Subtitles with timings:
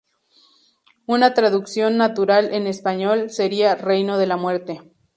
[1.05, 4.81] Una traducción natural en español sería "Reino de la Muerte".